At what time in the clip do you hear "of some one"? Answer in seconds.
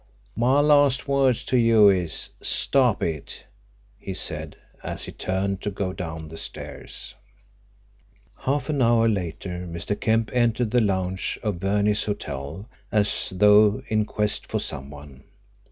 14.51-15.23